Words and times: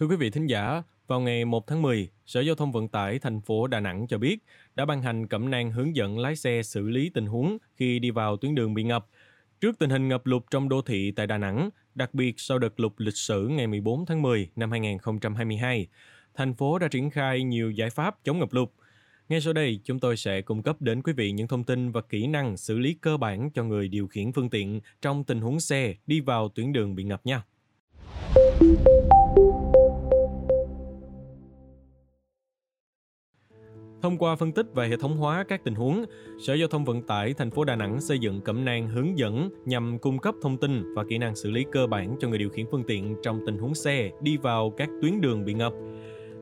Thưa 0.00 0.06
quý 0.06 0.16
vị 0.16 0.30
thính 0.30 0.46
giả, 0.46 0.82
vào 1.06 1.20
ngày 1.20 1.44
1 1.44 1.66
tháng 1.66 1.82
10, 1.82 2.08
Sở 2.26 2.40
Giao 2.40 2.54
thông 2.54 2.72
Vận 2.72 2.88
tải 2.88 3.18
thành 3.18 3.40
phố 3.40 3.66
Đà 3.66 3.80
Nẵng 3.80 4.06
cho 4.06 4.18
biết 4.18 4.38
đã 4.74 4.84
ban 4.84 5.02
hành 5.02 5.26
cẩm 5.26 5.50
nang 5.50 5.72
hướng 5.72 5.96
dẫn 5.96 6.18
lái 6.18 6.36
xe 6.36 6.62
xử 6.62 6.88
lý 6.88 7.10
tình 7.14 7.26
huống 7.26 7.58
khi 7.76 7.98
đi 7.98 8.10
vào 8.10 8.36
tuyến 8.36 8.54
đường 8.54 8.74
bị 8.74 8.82
ngập. 8.82 9.06
Trước 9.60 9.78
tình 9.78 9.90
hình 9.90 10.08
ngập 10.08 10.26
lụt 10.26 10.42
trong 10.50 10.68
đô 10.68 10.82
thị 10.82 11.10
tại 11.10 11.26
Đà 11.26 11.38
Nẵng, 11.38 11.70
đặc 11.94 12.14
biệt 12.14 12.34
sau 12.36 12.58
đợt 12.58 12.80
lụt 12.80 12.92
lịch 12.96 13.16
sử 13.16 13.48
ngày 13.48 13.66
14 13.66 14.06
tháng 14.06 14.22
10 14.22 14.50
năm 14.56 14.70
2022, 14.70 15.86
thành 16.34 16.54
phố 16.54 16.78
đã 16.78 16.88
triển 16.88 17.10
khai 17.10 17.42
nhiều 17.42 17.70
giải 17.70 17.90
pháp 17.90 18.16
chống 18.24 18.38
ngập 18.38 18.52
lụt. 18.52 18.68
Ngay 19.28 19.40
sau 19.40 19.52
đây, 19.52 19.80
chúng 19.84 20.00
tôi 20.00 20.16
sẽ 20.16 20.42
cung 20.42 20.62
cấp 20.62 20.82
đến 20.82 21.02
quý 21.02 21.12
vị 21.12 21.32
những 21.32 21.48
thông 21.48 21.64
tin 21.64 21.90
và 21.90 22.00
kỹ 22.00 22.26
năng 22.26 22.56
xử 22.56 22.78
lý 22.78 22.94
cơ 23.00 23.16
bản 23.16 23.50
cho 23.50 23.64
người 23.64 23.88
điều 23.88 24.06
khiển 24.06 24.32
phương 24.32 24.50
tiện 24.50 24.80
trong 25.02 25.24
tình 25.24 25.40
huống 25.40 25.60
xe 25.60 25.94
đi 26.06 26.20
vào 26.20 26.48
tuyến 26.48 26.72
đường 26.72 26.94
bị 26.94 27.04
ngập 27.04 27.26
nha. 27.26 27.42
Thông 34.02 34.18
qua 34.18 34.36
phân 34.36 34.52
tích 34.52 34.66
và 34.74 34.84
hệ 34.84 34.96
thống 34.96 35.16
hóa 35.16 35.44
các 35.48 35.64
tình 35.64 35.74
huống, 35.74 36.04
Sở 36.46 36.54
Giao 36.54 36.68
thông 36.68 36.84
Vận 36.84 37.02
tải 37.02 37.34
thành 37.34 37.50
phố 37.50 37.64
Đà 37.64 37.76
Nẵng 37.76 38.00
xây 38.00 38.18
dựng 38.18 38.40
cẩm 38.40 38.64
nang 38.64 38.88
hướng 38.88 39.18
dẫn 39.18 39.50
nhằm 39.64 39.98
cung 39.98 40.18
cấp 40.18 40.34
thông 40.42 40.56
tin 40.56 40.94
và 40.94 41.04
kỹ 41.08 41.18
năng 41.18 41.36
xử 41.36 41.50
lý 41.50 41.64
cơ 41.72 41.86
bản 41.86 42.16
cho 42.20 42.28
người 42.28 42.38
điều 42.38 42.50
khiển 42.50 42.66
phương 42.70 42.84
tiện 42.86 43.16
trong 43.22 43.40
tình 43.46 43.58
huống 43.58 43.74
xe 43.74 44.10
đi 44.20 44.36
vào 44.36 44.70
các 44.70 44.88
tuyến 45.02 45.20
đường 45.20 45.44
bị 45.44 45.54
ngập. 45.54 45.72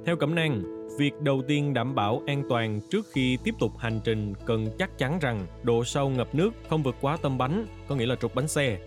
Theo 0.05 0.16
cẩm 0.16 0.34
nang, 0.34 0.62
việc 0.98 1.12
đầu 1.20 1.42
tiên 1.48 1.74
đảm 1.74 1.95
bảo 1.95 2.23
an 2.27 2.42
toàn 2.48 2.80
trước 2.91 3.06
khi 3.12 3.38
tiếp 3.45 3.55
tục 3.59 3.73
hành 3.79 4.01
trình 4.04 4.34
cần 4.46 4.66
chắc 4.79 4.98
chắn 4.98 5.18
rằng 5.20 5.46
độ 5.62 5.84
sâu 5.84 6.09
ngập 6.09 6.34
nước 6.34 6.51
không 6.68 6.82
vượt 6.82 6.96
quá 7.01 7.16
tâm 7.23 7.38
bánh, 7.38 7.66
có 7.88 7.95
nghĩa 7.95 8.07
là 8.07 8.16
trục 8.16 8.34
bánh 8.34 8.48
xe. 8.48 8.79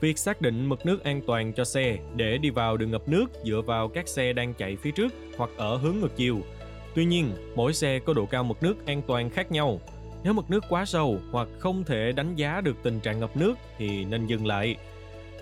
Việc 0.00 0.18
xác 0.18 0.40
định 0.40 0.68
mực 0.68 0.86
nước 0.86 1.04
an 1.04 1.20
toàn 1.26 1.52
cho 1.52 1.64
xe 1.64 1.98
để 2.16 2.38
đi 2.38 2.50
vào 2.50 2.76
đường 2.76 2.90
ngập 2.90 3.08
nước 3.08 3.26
dựa 3.44 3.60
vào 3.66 3.88
các 3.88 4.08
xe 4.08 4.32
đang 4.32 4.54
chạy 4.54 4.76
phía 4.76 4.90
trước 4.90 5.12
hoặc 5.36 5.50
ở 5.56 5.76
hướng 5.76 5.96
ngược 6.00 6.16
chiều– 6.16 6.40
Tuy 6.94 7.04
nhiên, 7.04 7.32
mỗi 7.54 7.74
xe 7.74 7.98
có 7.98 8.12
độ 8.12 8.26
cao 8.26 8.44
mực 8.44 8.62
nước 8.62 8.86
an 8.86 9.02
toàn 9.06 9.30
khác 9.30 9.52
nhau. 9.52 9.80
Nếu 10.24 10.32
mực 10.32 10.50
nước 10.50 10.64
quá 10.68 10.84
sâu 10.84 11.18
hoặc 11.30 11.48
không 11.58 11.84
thể 11.84 12.12
đánh 12.12 12.36
giá 12.36 12.60
được 12.60 12.76
tình 12.82 13.00
trạng 13.00 13.20
ngập 13.20 13.36
nước 13.36 13.54
thì 13.78 14.04
nên 14.04 14.26
dừng 14.26 14.46
lại. 14.46 14.76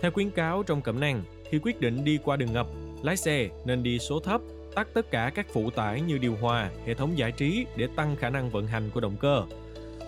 Theo 0.01 0.11
khuyến 0.11 0.31
cáo 0.31 0.63
trong 0.63 0.83
cẩm 0.83 1.01
nang, 1.01 1.23
khi 1.51 1.59
quyết 1.59 1.81
định 1.81 2.05
đi 2.05 2.19
qua 2.25 2.37
đường 2.37 2.53
ngập, 2.53 2.67
lái 3.03 3.17
xe 3.17 3.49
nên 3.65 3.83
đi 3.83 3.99
số 3.99 4.21
thấp, 4.21 4.41
tắt 4.75 4.89
tất 4.95 5.11
cả 5.11 5.31
các 5.35 5.47
phụ 5.53 5.71
tải 5.71 6.01
như 6.01 6.19
điều 6.19 6.37
hòa, 6.41 6.71
hệ 6.87 6.95
thống 6.95 7.19
giải 7.19 7.33
trí 7.33 7.67
để 7.77 7.89
tăng 7.97 8.17
khả 8.17 8.31
năng 8.31 8.51
vận 8.51 8.67
hành 8.67 8.91
của 8.95 9.01
động 9.01 9.17
cơ. 9.21 9.43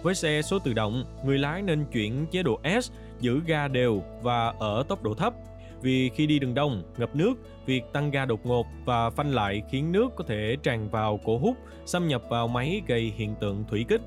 Với 0.03 0.15
xe 0.15 0.43
số 0.43 0.59
tự 0.59 0.73
động, 0.73 1.05
người 1.25 1.39
lái 1.39 1.63
nên 1.63 1.85
chuyển 1.93 2.27
chế 2.27 2.43
độ 2.43 2.61
S, 2.81 2.91
giữ 3.21 3.41
ga 3.47 3.69
đều 3.69 4.03
và 4.23 4.55
ở 4.59 4.85
tốc 4.89 5.03
độ 5.03 5.15
thấp 5.15 5.35
vì 5.83 6.09
khi 6.09 6.27
đi 6.27 6.39
đường 6.39 6.55
đông, 6.55 6.83
ngập 6.97 7.17
nước, 7.17 7.35
việc 7.67 7.83
tăng 7.93 8.11
ga 8.11 8.25
đột 8.25 8.47
ngột 8.47 8.67
và 8.85 9.11
phanh 9.11 9.35
lại 9.35 9.63
khiến 9.71 9.93
nước 9.93 10.09
có 10.17 10.25
thể 10.29 10.57
tràn 10.63 10.89
vào 10.89 11.21
cổ 11.25 11.39
hút, 11.39 11.57
xâm 11.87 12.09
nhập 12.09 12.23
vào 12.29 12.49
máy 12.49 12.83
gây 12.87 13.13
hiện 13.17 13.35
tượng 13.41 13.65
thủy 13.69 13.85
kích. 13.89 14.01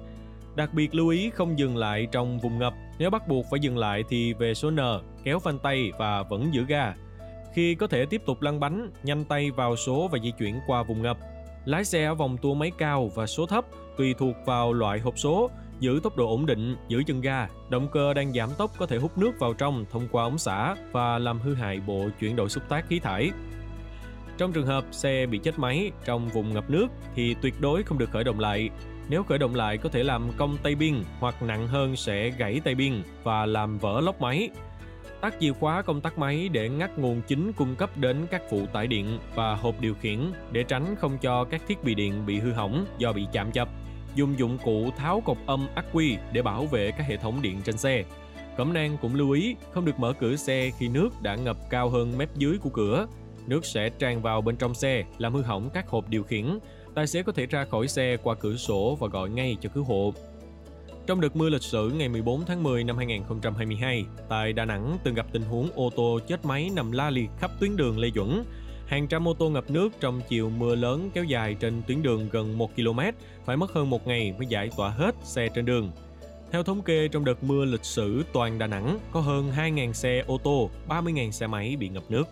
Đặc 0.56 0.74
biệt 0.74 0.96
lưu 0.96 1.10
ý 1.10 1.30
không 1.30 1.60
dừng 1.60 1.78
lại 1.78 2.08
trong 2.12 2.40
vùng 2.40 2.60
ngập. 2.60 2.74
Nếu 3.00 3.10
bắt 3.10 3.28
buộc 3.28 3.46
phải 3.52 3.60
dừng 3.60 3.78
lại 3.78 4.04
thì 4.10 4.34
về 4.34 4.54
số 4.54 4.72
N, 4.72 4.80
kéo 5.24 5.40
phanh 5.40 5.60
tay 5.60 5.92
và 5.98 6.24
vẫn 6.24 6.54
giữ 6.54 6.66
ga. 6.68 6.94
Khi 7.54 7.76
có 7.76 7.88
thể 7.88 8.06
tiếp 8.06 8.22
tục 8.26 8.42
lăn 8.42 8.60
bánh, 8.60 8.90
nhanh 9.04 9.26
tay 9.26 9.52
vào 9.52 9.76
số 9.76 10.08
và 10.12 10.20
di 10.24 10.32
chuyển 10.32 10.60
qua 10.68 10.84
vùng 10.84 11.02
ngập. 11.02 11.18
Lái 11.66 11.86
xe 11.86 12.06
ở 12.06 12.16
vòng 12.16 12.38
tua 12.38 12.54
máy 12.54 12.72
cao 12.78 13.12
và 13.16 13.28
số 13.28 13.46
thấp 13.46 13.66
tùy 13.98 14.14
thuộc 14.18 14.36
vào 14.46 14.74
loại 14.74 15.00
hộp 15.00 15.20
số, 15.20 15.50
giữ 15.80 16.00
tốc 16.04 16.18
độ 16.18 16.30
ổn 16.30 16.46
định, 16.46 16.76
giữ 16.88 17.04
chân 17.08 17.22
ga. 17.22 17.48
Động 17.70 17.88
cơ 17.92 18.14
đang 18.14 18.34
giảm 18.34 18.50
tốc 18.58 18.72
có 18.78 18.86
thể 18.86 18.98
hút 18.98 19.18
nước 19.18 19.32
vào 19.40 19.54
trong 19.54 19.86
thông 19.92 20.08
qua 20.12 20.24
ống 20.24 20.38
xả 20.38 20.76
và 20.92 21.20
làm 21.20 21.40
hư 21.40 21.54
hại 21.54 21.82
bộ 21.88 22.10
chuyển 22.20 22.36
đổi 22.36 22.50
xúc 22.50 22.64
tác 22.70 22.90
khí 22.90 23.00
thải. 23.00 23.32
Trong 24.38 24.54
trường 24.54 24.66
hợp 24.66 24.86
xe 24.92 25.26
bị 25.26 25.38
chết 25.38 25.60
máy 25.60 25.92
trong 26.06 26.30
vùng 26.30 26.54
ngập 26.54 26.70
nước 26.70 26.88
thì 27.16 27.36
tuyệt 27.42 27.62
đối 27.62 27.84
không 27.84 27.98
được 27.98 28.12
khởi 28.12 28.24
động 28.24 28.40
lại. 28.40 28.70
Nếu 29.10 29.24
khởi 29.24 29.38
động 29.38 29.56
lại 29.56 29.78
có 29.78 29.90
thể 29.90 30.04
làm 30.04 30.32
cong 30.38 30.58
tay 30.64 30.76
biên 30.76 31.04
hoặc 31.20 31.44
nặng 31.44 31.68
hơn 31.68 31.96
sẽ 31.96 32.30
gãy 32.30 32.62
tay 32.64 32.76
biên 32.76 33.02
và 33.24 33.46
làm 33.46 33.78
vỡ 33.78 34.02
lốc 34.02 34.22
máy. 34.22 34.50
Tắt 35.22 35.36
chìa 35.40 35.54
khóa 35.54 35.82
công 35.82 36.02
tắc 36.02 36.18
máy 36.18 36.50
để 36.50 36.70
ngắt 36.70 36.98
nguồn 36.98 37.22
chính 37.22 37.54
cung 37.54 37.76
cấp 37.76 37.98
đến 37.98 38.28
các 38.32 38.42
phụ 38.50 38.66
tải 38.74 38.88
điện 38.88 39.20
và 39.36 39.56
hộp 39.56 39.82
điều 39.82 39.94
khiển 39.96 40.20
để 40.52 40.64
tránh 40.64 40.96
không 40.96 41.18
cho 41.18 41.44
các 41.44 41.62
thiết 41.68 41.84
bị 41.84 41.96
điện 41.96 42.26
bị 42.26 42.40
hư 42.40 42.52
hỏng 42.52 42.86
do 42.98 43.14
bị 43.14 43.28
chạm 43.32 43.52
chập 43.52 43.70
dùng 44.16 44.40
dụng 44.40 44.58
cụ 44.64 44.92
tháo 44.98 45.22
cọc 45.22 45.38
âm 45.46 45.68
ắc 45.76 45.86
quy 45.94 46.18
để 46.32 46.42
bảo 46.42 46.66
vệ 46.66 46.92
các 46.92 47.08
hệ 47.08 47.18
thống 47.18 47.42
điện 47.42 47.62
trên 47.66 47.78
xe. 47.78 48.04
Cẩm 48.58 48.74
nang 48.74 48.98
cũng 49.02 49.16
lưu 49.16 49.32
ý 49.32 49.56
không 49.72 49.86
được 49.86 50.00
mở 50.00 50.14
cửa 50.20 50.36
xe 50.36 50.72
khi 50.80 50.88
nước 50.88 51.10
đã 51.22 51.36
ngập 51.36 51.58
cao 51.70 51.90
hơn 51.90 52.18
mép 52.18 52.36
dưới 52.36 52.58
của 52.58 52.70
cửa. 52.70 53.08
Nước 53.48 53.66
sẽ 53.66 53.90
tràn 53.90 54.22
vào 54.22 54.42
bên 54.42 54.56
trong 54.56 54.74
xe, 54.74 55.04
làm 55.18 55.34
hư 55.34 55.42
hỏng 55.42 55.70
các 55.74 55.88
hộp 55.88 56.10
điều 56.10 56.24
khiển. 56.24 56.60
Tài 56.96 57.08
xế 57.08 57.24
có 57.24 57.32
thể 57.32 57.46
ra 57.46 57.66
khỏi 57.66 57.88
xe 57.88 58.18
qua 58.24 58.36
cửa 58.36 58.56
sổ 58.56 58.98
và 59.00 59.08
gọi 59.08 59.30
ngay 59.30 59.58
cho 59.62 59.70
cứu 59.70 59.84
hộ. 59.84 60.14
Trong 61.08 61.22
đợt 61.22 61.36
mưa 61.36 61.50
lịch 61.50 61.62
sử 61.62 61.90
ngày 61.90 62.10
14 62.10 62.46
tháng 62.46 62.64
10 62.64 62.84
năm 62.84 62.98
2022, 62.98 64.06
tại 64.30 64.54
Đà 64.54 64.66
Nẵng 64.66 64.98
từng 65.04 65.16
gặp 65.16 65.26
tình 65.32 65.42
huống 65.42 65.70
ô 65.76 65.90
tô 65.96 66.20
chết 66.28 66.46
máy 66.46 66.70
nằm 66.76 66.92
la 66.92 67.10
liệt 67.10 67.30
khắp 67.40 67.52
tuyến 67.60 67.76
đường 67.76 68.00
Lê 68.00 68.10
Duẩn. 68.16 68.44
Hàng 68.86 69.08
trăm 69.08 69.28
ô 69.28 69.34
tô 69.34 69.50
ngập 69.50 69.72
nước 69.72 69.90
trong 70.00 70.22
chiều 70.30 70.50
mưa 70.50 70.76
lớn 70.76 71.10
kéo 71.14 71.24
dài 71.24 71.56
trên 71.60 71.82
tuyến 71.88 72.02
đường 72.04 72.30
gần 72.32 72.58
1 72.58 72.76
km, 72.76 73.00
phải 73.46 73.58
mất 73.58 73.72
hơn 73.72 73.90
một 73.90 74.08
ngày 74.08 74.34
mới 74.38 74.48
giải 74.48 74.70
tỏa 74.78 74.90
hết 74.90 75.16
xe 75.24 75.50
trên 75.56 75.66
đường. 75.66 75.92
Theo 76.52 76.64
thống 76.64 76.82
kê, 76.82 77.08
trong 77.08 77.26
đợt 77.26 77.44
mưa 77.44 77.66
lịch 77.66 77.86
sử 77.86 78.24
toàn 78.34 78.60
Đà 78.60 78.68
Nẵng 78.68 79.00
có 79.12 79.20
hơn 79.20 79.52
2.000 79.56 79.94
xe 79.94 80.24
ô 80.28 80.38
tô, 80.44 80.70
30.000 80.88 81.32
xe 81.32 81.48
máy 81.48 81.76
bị 81.80 81.90
ngập 81.90 82.04
nước. 82.10 82.28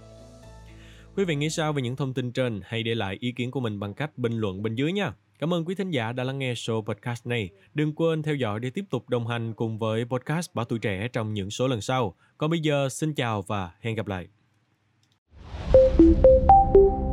Quý 1.16 1.26
vị 1.26 1.36
nghĩ 1.36 1.50
sao 1.50 1.74
về 1.74 1.82
những 1.82 1.96
thông 1.96 2.14
tin 2.14 2.32
trên? 2.32 2.62
Hãy 2.64 2.84
để 2.84 2.96
lại 2.96 3.18
ý 3.20 3.32
kiến 3.32 3.52
của 3.52 3.60
mình 3.60 3.80
bằng 3.80 3.94
cách 3.94 4.18
bình 4.18 4.38
luận 4.38 4.64
bên 4.64 4.76
dưới 4.76 4.92
nha. 4.92 5.14
Cảm 5.40 5.54
ơn 5.54 5.66
quý 5.66 5.76
thính 5.76 5.92
giả 5.92 6.12
đã 6.12 6.24
lắng 6.24 6.40
nghe 6.40 6.54
show 6.54 6.82
podcast 6.82 7.28
này. 7.28 7.50
Đừng 7.74 7.96
quên 7.96 8.24
theo 8.24 8.36
dõi 8.36 8.60
để 8.60 8.70
tiếp 8.70 8.86
tục 8.90 9.10
đồng 9.10 9.28
hành 9.28 9.54
cùng 9.54 9.80
với 9.80 10.06
podcast 10.06 10.54
Bảo 10.54 10.66
Tuổi 10.66 10.80
Trẻ 10.80 11.08
trong 11.08 11.34
những 11.34 11.50
số 11.50 11.68
lần 11.68 11.82
sau. 11.82 12.16
Còn 12.38 12.50
bây 12.50 12.60
giờ, 12.60 12.90
xin 12.90 13.14
chào 13.14 13.42
và 13.42 13.72
hẹn 13.82 13.96
gặp 13.96 14.08
lại. 14.08 14.28
you 16.76 17.13